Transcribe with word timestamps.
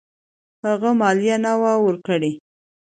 هغه 0.65 0.89
مالیه 0.99 1.37
نه 1.45 1.53
وه 1.61 1.73
ورکړې. 1.85 2.31